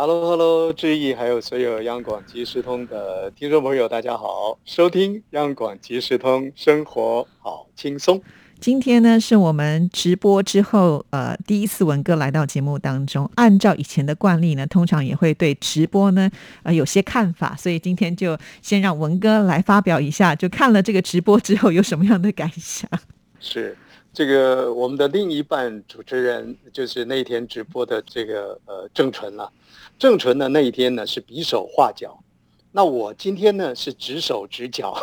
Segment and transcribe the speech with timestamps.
[0.00, 8.22] Hello，Hello，志毅，还有所有央广即时通的听众朋友，大家好，收听央广即时通，生活好轻松。
[8.60, 13.28] 今天呢，是我们直播之后，呃，第一次文哥来到节目当中。
[13.34, 16.30] 按照以前的惯例呢，通常也会对直播呢，
[16.62, 22.88] 呃，有些看法，所以今天就先让文哥来发表一下，就看了这个直播之后有什么样的感想？
[23.40, 23.76] 是
[24.18, 29.52] 这个我们的另一半主持人，就是那天直播的这个呃郑纯了。
[29.96, 32.20] 郑纯呢那一天呢是比手画脚，
[32.72, 35.00] 那我今天呢是指手指脚，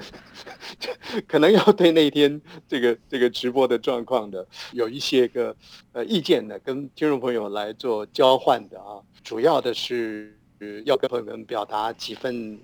[1.26, 2.38] 可能要对那天
[2.68, 5.56] 这个这个直播的状况的有一些个
[5.92, 10.38] 呃意见呢，跟听众朋友来做交换的啊，主要的是
[10.84, 12.60] 要跟朋友们表达几分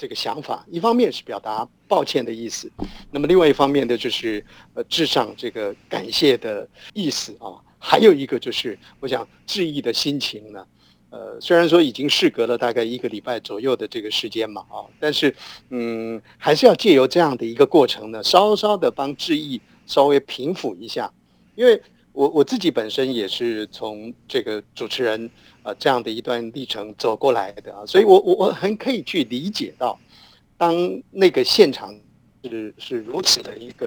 [0.00, 2.72] 这个想法，一方面是表达抱歉的意思，
[3.10, 7.60] 那么另外一方面呢就是呃致上这个感谢的意思啊。
[7.78, 10.66] 还有一个就是，我想致意的心情呢，
[11.10, 15.34] 呃，虽然说已经事隔了大概一个礼拜左右的这个时间嘛，啊，但是，
[15.68, 21.12] 嗯，还是要借由这样的一个过程呢，稍稍的帮致意稍微平复一下，
[21.54, 25.30] 因为我我自己本身也是从这个主持人
[25.62, 29.98] 啊这样的一段历程走过来的啊，所以我我我很可以去理解到，
[30.56, 30.74] 当
[31.10, 31.94] 那个现场。
[32.42, 33.86] 是是如此的一个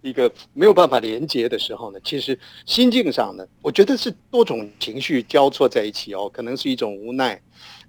[0.00, 7.40] 一个没有办法连接的时候呢，其实心境上呢，我觉得是多种情绪交错在一起哦，可能是一种无奈，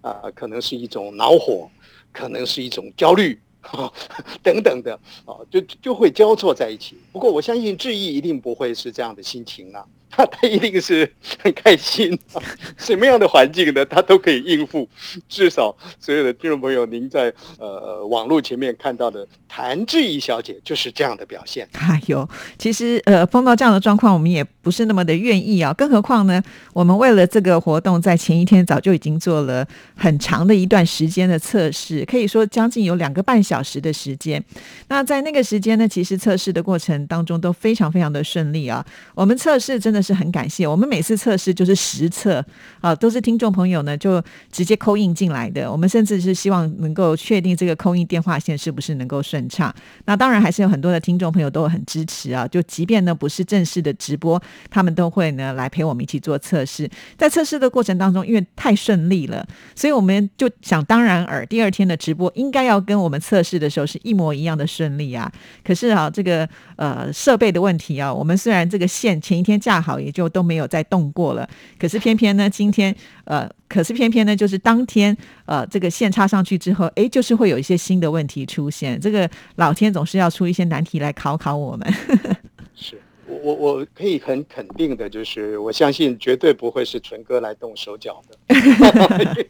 [0.02, 1.68] 啊，可能是一种恼火，
[2.12, 3.42] 可能是一种焦虑，
[4.44, 4.94] 等等的
[5.26, 6.96] 啊，就就会交错在一起。
[7.12, 9.84] 不过我相信志毅一定不会是这样的心情啊。
[10.16, 12.18] 他他一定是很开心，
[12.78, 13.84] 什么样的环境呢？
[13.86, 14.88] 他都可以应付。
[15.28, 21.68] 至少所有的听众朋友，您在呃网络前面看到的谭志怡小姐就是这样的表现。
[21.74, 22.30] 哎呦，
[22.60, 25.74] 其实呃碰到这样的状况，我们也不是那么的愿意啊。
[25.74, 26.40] 更何况呢，
[26.74, 34.44] 我们为了这个活动，在前一天早就已经做了很长的一段时间的测试，可以说将近有两个半小时的时间。
[34.90, 38.86] 那在那个时间呢，其实测试的过程当中都非常非常的顺利啊。
[39.16, 40.03] 我们测试真的。
[40.04, 42.46] 是很感谢，我们每次测试就是实测
[42.82, 44.22] 啊，都是听众朋友呢就
[44.52, 45.72] 直接扣印进来的。
[45.72, 49.74] 我们甚至是希望能够确定这个扣印电话线是不是能够顺畅。
[50.04, 56.90] 那当然还是有很多的听众朋友都很支持啊，就即便呢不是正式的直播，他们都会呢来陪我们一起做测试。
[57.18, 65.32] 在测试的过程当中，因为太顺利了，所以我们就想当然尔，第二天的直播应该要跟我们测试的时候是一模一样的顺利啊。
[65.64, 69.93] 可是啊，这个呃设备的问题啊，我们虽然这个线前一天架好。
[70.00, 71.48] 也就都没有再动过了。
[71.80, 72.96] 可是偏偏呢，今天
[73.26, 75.16] 呃，可是偏偏呢，就是当天
[75.46, 79.00] 呃，这个线插上去之后，哎，就是会有一些新的问题出现。
[79.00, 81.94] 这个老天总是要出一些难题来考考我们。
[82.76, 88.38] 是我我我可以很肯定的，就是我相信绝对不会是纯哥来动手脚的。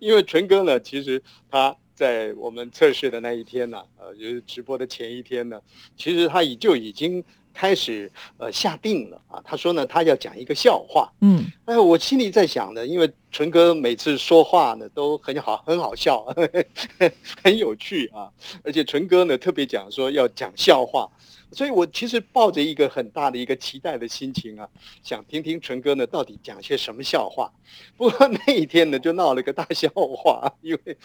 [0.00, 5.60] 因为纯哥呢，其实他在我们测试的那一天呢，呃，就是直播的前一天呢，
[5.96, 7.24] 其实他已就已经。
[7.52, 11.12] 开始呃下定了啊，他说呢，他要讲一个笑话。
[11.20, 16.24] 嗯，哎，我心里在想呢，因为纯哥每次说话呢都很好，很好笑，
[17.42, 18.30] 很有趣啊。
[18.62, 21.10] 而且纯哥呢特别讲说要讲笑话，
[21.52, 24.68] 所以我其实抱着一个很大的一个期待的心情啊，
[25.02, 27.50] 想听听纯哥呢到底讲些什么笑话。
[27.96, 30.96] 不过那一天呢就闹了个大笑话， 因为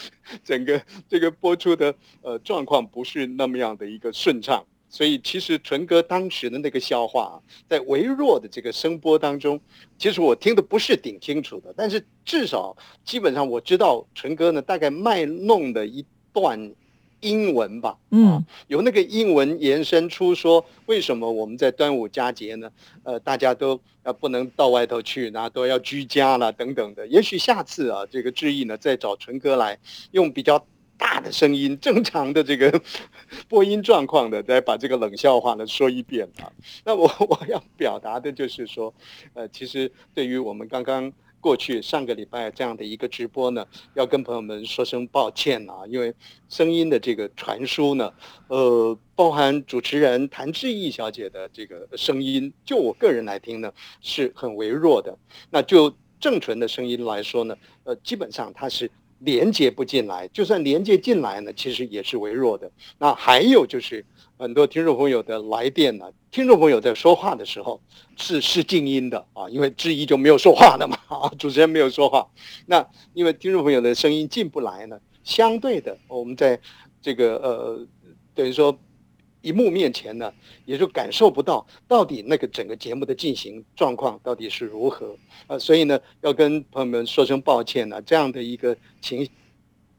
[0.44, 4.66] 整个这个播出的呃状况不是那么样的一个顺畅。
[4.89, 9.59] 所以，其实纯哥当时的那个笑话，在微弱的这个声波当中，
[9.97, 11.73] 其实我听的不是挺清楚的。
[11.75, 16.73] 但是至少，基本上我知道纯哥呢大概卖弄的一段
[17.19, 17.97] 英文吧。
[18.11, 22.72] 嗯，由那个英文延伸出说，为什么我们在端午佳节呢？
[23.03, 27.05] 呃，大家都呃不能到外头去，那都要居家了等等的。
[27.07, 29.78] 也许下次啊，这个志毅呢再找纯哥来
[30.11, 30.66] 用比较。
[30.97, 32.82] 大的声音，正常的这个
[33.47, 36.52] 播音状况的，再把这个冷笑话呢说一遍啊。
[36.84, 38.94] 那我 我要表达的就是说，
[39.34, 46.14] 呃，其实对于我们刚刚过去上个礼拜这样的一个直播呢，要跟朋友们说声抱歉啊，因为
[46.49, 48.11] 声音的这个传输呢，
[48.47, 53.72] 呃，包含主持人谭志毅小姐的这个声音，就我个人来听呢，
[54.02, 55.16] 是很微弱的。
[55.52, 58.90] 那就正纯的声音来说呢，呃，基本上它是。
[59.19, 62.72] 连接不进来，就算连接进来呢，其实也是微弱的。
[62.99, 64.05] 那还有就是
[64.37, 67.81] 很多听众朋友的来电呢，听众朋友在说话的时候
[68.16, 72.28] 是是静音的啊，因为质疑就没有说话的嘛， 啊，主持人没有说话。
[72.66, 76.59] 那因为听众朋友的声音进不来呢，相对的，我们在
[77.02, 77.87] 这个呃，
[78.34, 78.78] 等于说。
[79.41, 80.34] 一幕面前呢，
[80.66, 85.16] 也就感受不到到底那个整个节目的进行状况到底是如何
[85.47, 89.28] 呃，所以呢，要跟朋友们说声抱歉呢，这样的一个情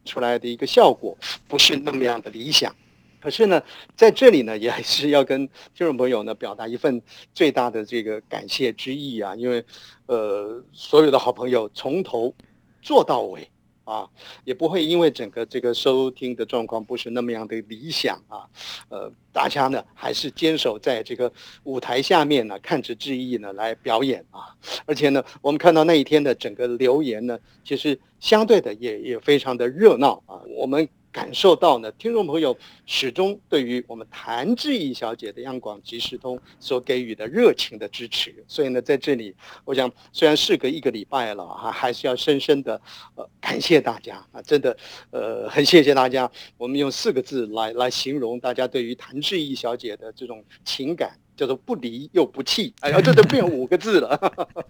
[0.05, 2.75] 出来的一个效果不是那么样的理想。
[3.21, 3.63] 可是呢，
[3.97, 7.03] 在这里呢，也还是要跟听众朋友呢表达一份
[7.35, 9.65] 最大的这个感谢之意啊，因为
[10.07, 12.35] 呃，所有的好朋友从头
[12.81, 13.49] 做到尾。
[13.89, 14.07] 啊，
[14.45, 18.45] 也不会因为整个这个收听的状况不是那么样的理想啊，
[18.91, 21.33] 呃，大家呢还是坚守在这个
[21.65, 24.55] 舞台下面呢，看着志毅呢来表演啊，
[24.85, 30.87] 而且呢，我们看到那一天的整个留言呢，其实相对的也也非常的热闹啊，我们。
[31.11, 32.57] 感受到呢，听众朋友
[32.87, 39.35] 始终对于我们谭志毅小姐的央广即时通所给予的热情的支持，所以呢，在这里，
[39.65, 42.81] 我想虽然事隔一个礼拜了，哈，还是要深深的
[43.15, 44.77] 呃感谢大家啊，真的
[45.11, 46.31] 呃很谢谢大家。
[46.57, 51.19] 我们用四个字来来形容大家对于谭志毅小姐的这种情感。
[51.39, 54.19] 叫做不离又不弃，哎呀，这就变五个字了。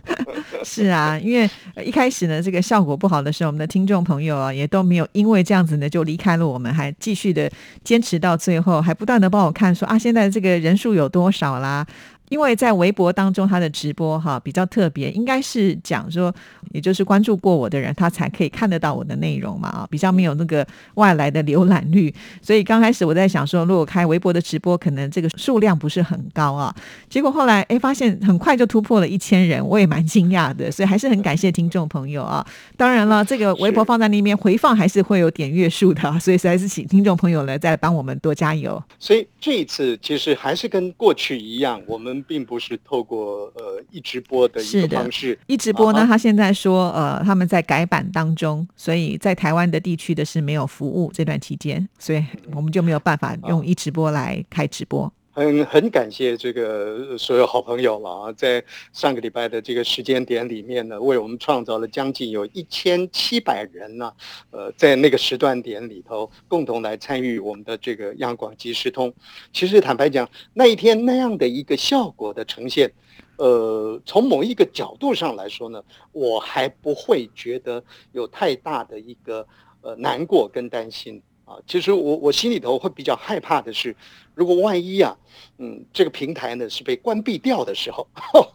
[0.62, 1.49] 是啊，因为
[1.82, 7.50] 一开始呢，这个效果不好的时候，我们的听众朋友啊，也都没有因为这样子呢就离开了我们，还继续的
[7.82, 11.87] 坚持到最后，还不断的帮我看说啊，现在这个人数有多少啦。
[12.29, 16.35] 因为在微博当中，他的直播哈比较特别，应该是讲说，
[16.73, 22.15] 也就是关注过我的人，他才可以看得到我的内容嘛啊，比较没有那个外来的浏览率。
[22.43, 26.75] 所以刚开始我在想说，如果开微博的直播，可能这个数量不是很高啊。
[27.09, 30.71] 结果后来哎，发现很快就突破了一千人，我也蛮惊讶的。
[30.71, 32.47] 所以还是很感谢听众朋友啊。
[32.77, 38.83] 当然了，这个微博放在那边回放还是会有点阅数的， 所以还是请听众朋友呢再帮我们多加油。
[38.99, 42.18] 所以这一次其实还是跟过去一样，我们。
[42.23, 46.05] 并不是透过呃一直播的一个方式，一直播呢。
[46.06, 52.25] 他现在说呃他们在改版当中，所以在台湾的地区的是没有服务这段期间，所以
[52.55, 55.12] 我们就没有办法用一直播来开直播。
[55.40, 58.61] 嗯很感谢这个所有好朋友了啊，在
[58.93, 64.12] 上个礼拜的这个时间点里面呢，为我们创造了将近有一千七百人呢，
[64.50, 69.14] 呃，在那个时段点里头共同来参与我们的这个央广即时通。
[69.52, 72.93] 其实坦白讲，那一天那样的一个效果的呈现，
[73.37, 75.81] 呃，从某一个角度上来说呢，
[76.11, 79.46] 我还不会觉得有太大的一个
[79.82, 81.23] 呃难过跟担心。
[81.49, 83.97] 啊，其实我我心里头会比较害怕的是，
[84.35, 85.17] 如果万一啊，
[85.56, 88.06] 嗯，这个平台呢是被关闭掉的时候，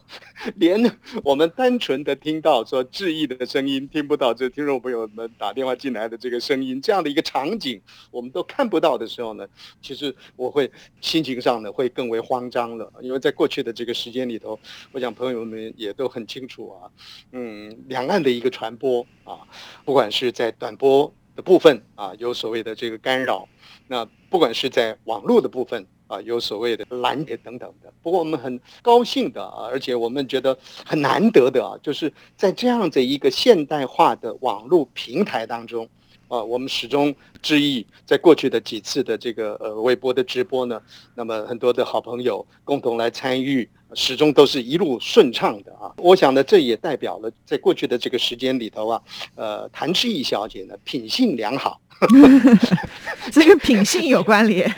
[0.58, 0.80] 连
[1.24, 7.82] 我们单纯的听到说质疑的声音，听不到这听众朋友们打电话进来的这个声音，这样的一个场景，
[8.12, 9.48] 我们都看不到的时候呢，
[9.82, 10.70] 其实我会
[11.02, 14.60] 心情上呢会更为慌张了，因为在过去的这个时间里头，
[14.92, 16.92] 我想朋友们也都很清楚啊，
[17.32, 19.40] 嗯，两岸的一个传播啊，
[19.84, 21.12] 不管是在短波。
[21.36, 23.48] 的部分啊，有所谓的这个干扰，
[23.88, 27.92] 那不管是在网络的部分啊，有所谓的拦截等等的。
[28.02, 35.88] 不过我们很高兴的啊，而且我们觉得很难得的啊，就是在这样的一个现代化的网络平台当中
[36.34, 40.82] 啊，我们始终致意在过去的几次的这个呃微博的直播呢，
[41.14, 43.70] 那么很多的好朋友共同来参与。
[43.96, 45.94] 始终都是一路顺畅的啊！
[45.98, 49.00] 我想呢，这也代表了在过去的这个时间里头啊，
[49.36, 51.80] 呃，谭志毅小姐呢品性良好，
[53.32, 54.72] 这个品性有关联。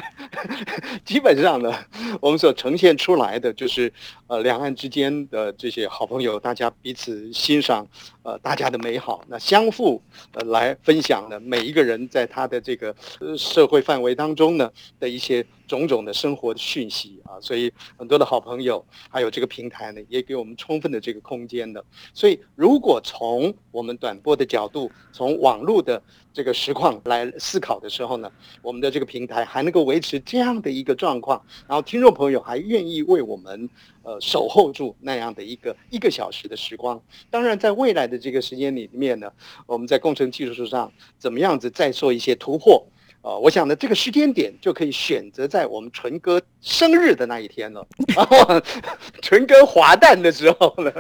[1.06, 1.74] 基本上呢，
[2.20, 3.92] 我们所呈现出来的就是
[4.28, 7.88] 呃，两岸之间的这些好朋友，大家彼此欣赏
[8.22, 10.02] 呃大家的美好，那相互
[10.34, 15.46] 呃来分享的，每一个人在他的这个呃社会范围当中呢的一些。
[15.68, 21.84] 种种的生活的讯息啊，所以很多的好朋友，还有这个平台呢，也给我们充分的这个空间的。
[22.14, 26.02] 所以，如果从我们短波的角度，从网络的
[26.34, 28.32] 这个实况来思考的时候呢，
[28.62, 33.70] 我们的这个平台还能够维持这样的一个状况，然后听众朋友还愿意为我们
[34.04, 37.02] 呃守候住那样的一个一个小时的时光。
[37.30, 39.32] 当然，在未来的这个时间里面呢，
[39.66, 42.86] 我们在工程技术上怎么样子再做一些突破。
[43.26, 47.82] 啊，我想呢，这个时间点就可以选择在我们纯哥生日的那一天了。
[48.16, 48.64] 啊，
[49.20, 50.92] 纯哥滑蛋的时候呢，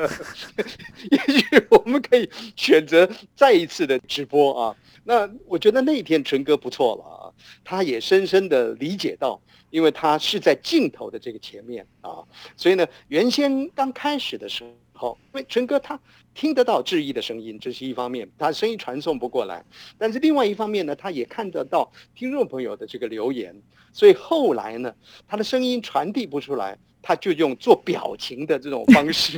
[1.12, 4.75] 也许我们可以选择再一次的直播啊。
[5.03, 7.29] 那我觉得那一天纯哥不错了啊，
[7.63, 9.39] 他也深深的理解到，
[9.70, 12.25] 因为他是在镜头的这个前面啊，
[12.58, 15.99] 所以呢，原先刚开始的时候好，因为陈哥他
[16.33, 19.61] 听得到质疑的声音，这是一方面，他声音传送不过来；
[19.97, 23.53] 但是另外一方面呢，他也看得到听众朋友的这个留言，
[23.91, 24.95] 所以后来呢，
[25.27, 29.37] 他的声音传递不出来，他就用做表情的这种方式，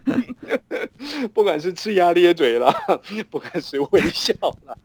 [1.32, 2.70] 不管是呲牙咧嘴了，
[3.30, 4.34] 不管是微笑
[4.66, 4.78] 了，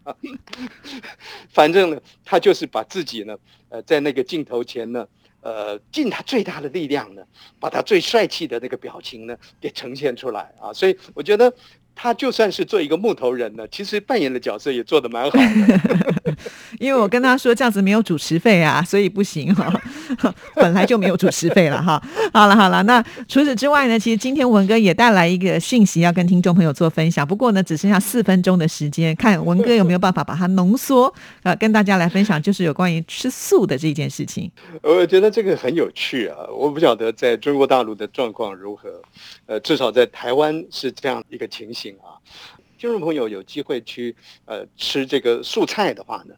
[1.49, 5.05] 反正呢，他就是把自己呢，呃，在那个镜头前呢。
[5.41, 7.23] 呃，尽他最大的力量呢，
[7.59, 10.71] 把他最帅气的那个表情呢给呈现出来啊！
[10.71, 11.51] 所以我觉得
[11.95, 15.41] 他就算是做一个木头人呢，其实扮演的角色也做得蛮好的。
[16.79, 19.71] 因为我跟他说这样子没有主持费啊，所以不行哈，
[20.55, 22.01] 本来就没有主持费了哈。
[22.33, 27.27] 好了好了，那除此之外呢，其实今天文哥也带来一个讯息要跟听众朋友做分享。
[27.27, 34.49] 不过呢，只剩下四分钟的时间，看文哥有没有办法把它浓缩呃，跟大家来分享，就是有关于吃素的这件事情。
[34.81, 36.37] 我觉得这个很有趣啊！
[36.51, 38.89] 我不晓得在中国大陆的状况如何，
[39.45, 42.19] 呃，至少在台湾是这样一个情形啊。
[42.77, 46.33] 听众朋友有机会去呃吃这个素菜的话呢？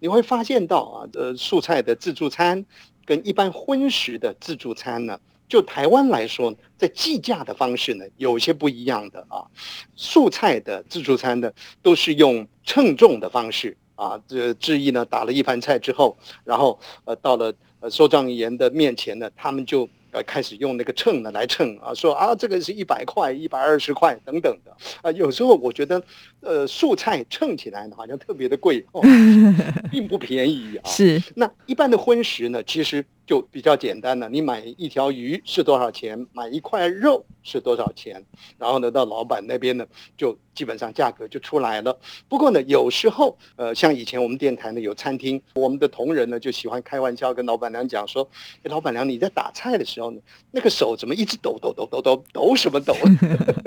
[0.00, 2.66] 你会发现到啊，呃，素菜的自助餐
[3.06, 9.46] 跟一般荤食的自助餐呢，就台湾来说，在计价的方式呢，有些不一样的啊。
[9.94, 19.88] 素菜的自助餐呢，都是用称重的方式啊，这志毅呢打了一盘菜之后，然后呃到了呃收账员的面前呢，他们就。
[20.14, 25.10] 呃，开始用那个秤呢来称啊，说啊，这个是一百块、一百二十块等等的啊。
[25.10, 26.00] 有时候我觉得，
[26.40, 29.02] 呃，素菜称起来呢好像特别的贵哦，
[29.90, 30.88] 并不便宜啊。
[30.88, 31.20] 是。
[31.34, 33.04] 那一般的荤食呢，其实。
[33.26, 36.26] 就比较简单了，你买一条鱼是多少钱？
[36.32, 38.24] 买一块肉是多少钱？
[38.58, 41.98] 然后呢，到老板那边呢，就基本上价格就出来了。
[42.28, 48.28] 不过呢，有时候，呃，像以前我们电台呢有餐厅，我们的同仁呢就喜欢开玩笑跟老板娘讲说
[48.64, 52.94] ：“老板娘，你在打菜的时候呢，那个手怎么一直抖抖抖抖抖抖什么抖？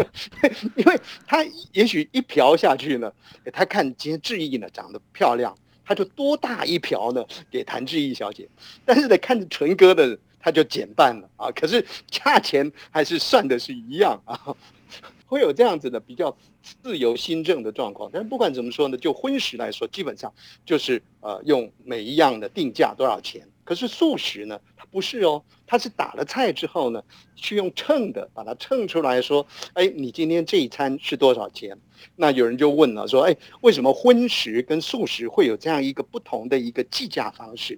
[0.77, 3.11] 因为他也许一瓢下去呢，
[3.51, 5.55] 他看今天志毅呢长得漂亮。”
[5.87, 7.25] 他就多大一瓢呢？
[7.49, 8.47] 给谭志毅小姐，
[8.83, 11.49] 但是呢，看着纯哥的，他就减半了啊。
[11.51, 14.37] 可是价钱还是算的是一样啊，
[15.25, 18.09] 会有这样子的比较自由新政的状况。
[18.11, 20.33] 但是不管怎么说呢，就荤食来说，基本上
[20.65, 23.47] 就是呃用每一样的定价多少钱。
[23.63, 27.03] 可是素食呢，它不是哦，他是打了菜之后呢，
[27.35, 31.77] 去用称的把它称出来说，哎，你今天这一餐是多少钱？
[32.15, 37.77] 那有人就问了，说，哎，为什么荤食跟素食会有这样一个不同的一个计价方式？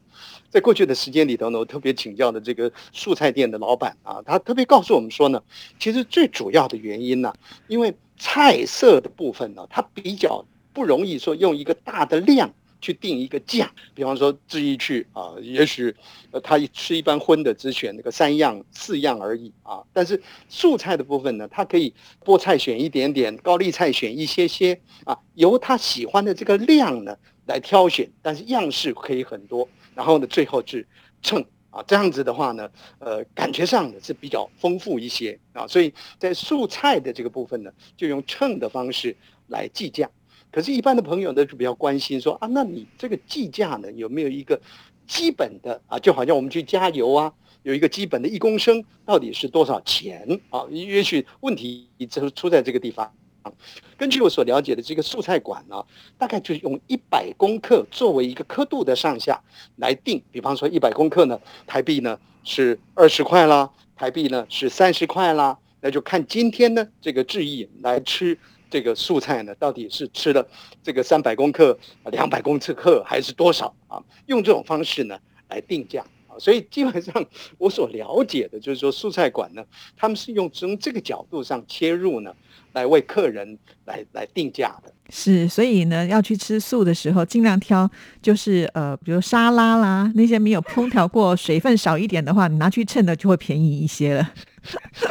[0.49, 5.41] 在过去的时间里头呢，我特别请教的这个素菜店的老板啊，他特别告诉我们说呢，
[5.79, 7.33] 其实最主要的原因呢，
[7.67, 12.53] 因为菜色的部分呢，它比较不容易说用一个大的量。
[12.81, 15.93] 去定一个价，比方说志毅去啊，也许
[16.31, 21.93] 呃他吃一般荤的只选那个三样四样而已啊，但是素菜的部分呢，他可以
[22.23, 27.17] 菠菜选一点点，高丽菜选一些些啊，由他喜欢的这个量呢
[27.47, 30.87] 来挑选，但是样式可以很多，然后呢最后是
[31.21, 32.69] 称啊，这样子的话呢，
[32.99, 39.15] 呃感觉上呢是比较丰富一些啊，所以在素菜的这个部分呢，就用称的方式
[39.47, 40.09] 来计价。
[40.51, 44.59] 可是，一般的朋友呢就比较关心说啊，那你这个计价呢有没有一个
[45.05, 45.99] 基本的啊？
[45.99, 50.65] 就好像我们去加油啊，有一个基本的一公升到底是多少钱啊？
[50.71, 53.13] 也许问题就出在这个地方
[53.43, 53.51] 啊。
[53.95, 55.85] 根据我所了解的这个素菜馆呢，
[56.17, 59.39] 大概就是用一百公克作为一个刻度的上下
[59.75, 60.19] 来定。
[60.31, 68.35] 比方说，一百公克呢，台币呢是二十块啦，台币呢是三十块啦，那就看今天呢这个志毅来吃。
[68.69, 70.47] 这个素菜呢，到底是吃了
[70.83, 71.77] 这个三百公克、
[72.11, 74.01] 两百公克还是多少啊？
[74.27, 75.17] 用这种方式呢
[75.49, 77.25] 来定价啊，所以基本上
[77.57, 79.65] 我所了解的就是说，素菜馆呢，
[79.97, 82.31] 他们是用从这个角度上切入呢，
[82.73, 84.93] 来为客人来来定价的。
[85.09, 87.89] 是，所以呢，要去吃素的时候，尽量挑
[88.21, 94.31] 就是呃，比如沙拉啦，那些没有烹调过、水分少一点的话，你拿去称的就会便宜一些了。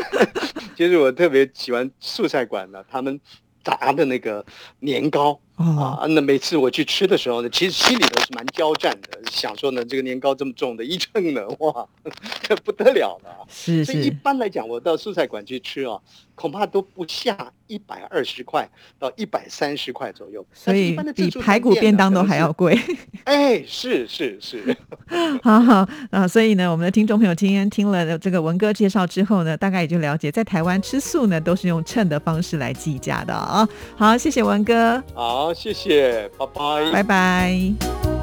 [0.77, 3.21] 其实我特别喜欢素菜馆呢，他们。
[3.69, 4.45] 炸的那个
[4.81, 11.87] 年糕啊，那每次我去吃的时候呢，其实心里头是蛮交战的，想说呢，这个年糕这么重的一称呢，哇，
[12.43, 13.45] 这 不得了了。
[13.49, 13.93] 是是。
[13.93, 15.99] 所以一般来讲，我到素菜馆去吃啊，
[16.37, 18.69] 恐怕都不下一百二十块
[19.01, 20.47] 到一百三十块左右。
[20.53, 22.79] 所以比排骨便当都还要贵。
[23.25, 24.77] 哎，是是是。
[25.43, 33.69] 好好啊，所以呢，我们的听众朋友今天听了这个文哥介绍之后呢，大概也就了解，在台湾吃素呢，都是用称的方式来计价的啊。
[33.97, 35.03] 好，谢谢文哥。
[35.49, 38.18] 好，谢谢，拜拜，拜拜。